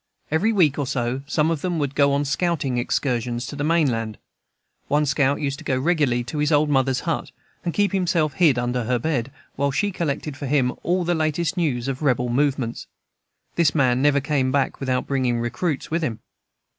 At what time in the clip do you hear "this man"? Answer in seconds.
13.53-14.01